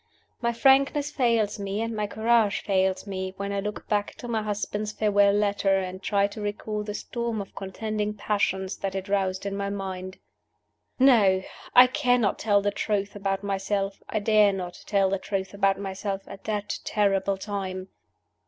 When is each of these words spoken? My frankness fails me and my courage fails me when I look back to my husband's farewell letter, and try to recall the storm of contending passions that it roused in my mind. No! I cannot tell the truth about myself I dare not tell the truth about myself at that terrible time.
My 0.41 0.51
frankness 0.51 1.11
fails 1.11 1.59
me 1.59 1.79
and 1.79 1.95
my 1.95 2.07
courage 2.07 2.61
fails 2.61 3.05
me 3.05 3.35
when 3.37 3.53
I 3.53 3.59
look 3.59 3.87
back 3.87 4.15
to 4.15 4.27
my 4.27 4.41
husband's 4.41 4.91
farewell 4.91 5.31
letter, 5.31 5.77
and 5.77 6.01
try 6.01 6.25
to 6.25 6.41
recall 6.41 6.81
the 6.81 6.95
storm 6.95 7.39
of 7.39 7.53
contending 7.53 8.15
passions 8.15 8.77
that 8.77 8.95
it 8.95 9.07
roused 9.07 9.45
in 9.45 9.55
my 9.55 9.69
mind. 9.69 10.17
No! 10.97 11.43
I 11.75 11.85
cannot 11.85 12.39
tell 12.39 12.61
the 12.63 12.71
truth 12.71 13.15
about 13.15 13.43
myself 13.43 14.01
I 14.09 14.17
dare 14.17 14.51
not 14.53 14.81
tell 14.87 15.07
the 15.11 15.19
truth 15.19 15.53
about 15.53 15.77
myself 15.77 16.23
at 16.27 16.45
that 16.45 16.79
terrible 16.83 17.37
time. 17.37 17.89